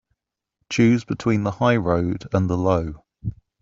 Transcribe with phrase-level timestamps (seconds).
[0.71, 3.03] Choose between the high road and the low.